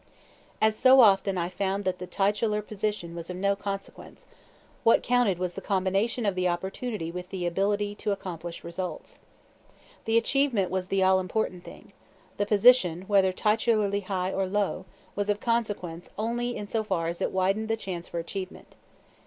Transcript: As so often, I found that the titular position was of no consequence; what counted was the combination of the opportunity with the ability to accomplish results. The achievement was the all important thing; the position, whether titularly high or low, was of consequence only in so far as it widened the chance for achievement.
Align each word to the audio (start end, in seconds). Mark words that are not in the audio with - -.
As 0.59 0.75
so 0.75 0.99
often, 1.01 1.37
I 1.37 1.47
found 1.47 1.83
that 1.83 1.99
the 1.99 2.07
titular 2.07 2.63
position 2.63 3.13
was 3.13 3.29
of 3.29 3.37
no 3.37 3.55
consequence; 3.55 4.25
what 4.83 5.03
counted 5.03 5.37
was 5.37 5.53
the 5.53 5.61
combination 5.61 6.25
of 6.25 6.33
the 6.33 6.47
opportunity 6.47 7.11
with 7.11 7.29
the 7.29 7.45
ability 7.45 7.93
to 7.93 8.11
accomplish 8.11 8.63
results. 8.63 9.19
The 10.05 10.17
achievement 10.17 10.71
was 10.71 10.87
the 10.87 11.03
all 11.03 11.19
important 11.19 11.63
thing; 11.63 11.93
the 12.37 12.47
position, 12.47 13.03
whether 13.03 13.31
titularly 13.31 14.05
high 14.05 14.31
or 14.31 14.47
low, 14.47 14.85
was 15.15 15.29
of 15.29 15.39
consequence 15.39 16.09
only 16.17 16.57
in 16.57 16.65
so 16.65 16.83
far 16.83 17.05
as 17.05 17.21
it 17.21 17.29
widened 17.31 17.67
the 17.67 17.77
chance 17.77 18.07
for 18.07 18.17
achievement. 18.17 18.75